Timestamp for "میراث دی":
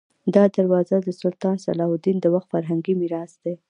3.01-3.53